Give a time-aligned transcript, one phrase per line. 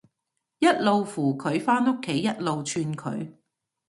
[0.57, 3.33] 一路扶佢返屋企，一路串佢